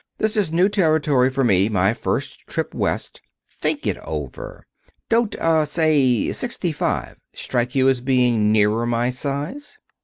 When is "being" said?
8.01-8.51